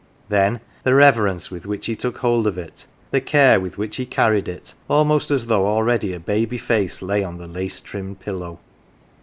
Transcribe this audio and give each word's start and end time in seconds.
Then 0.29 0.61
the 0.81 0.95
reverence 0.95 1.51
with 1.51 1.67
which 1.67 1.85
he 1.85 1.95
took 1.95 2.17
hold 2.17 2.47
of 2.47 2.57
it, 2.57 2.87
the 3.11 3.21
care 3.21 3.59
with 3.59 3.77
which 3.77 3.97
he 3.97 4.09
earned 4.17 4.47
it, 4.47 4.73
almost 4.89 5.29
as 5.29 5.45
though 5.45 5.67
already 5.67 6.11
a 6.11 6.19
baby 6.19 6.57
face 6.57 7.03
lay 7.03 7.23
on 7.23 7.37
the 7.37 7.45
lace 7.45 7.79
trimmed 7.79 8.19
pillow! 8.19 8.57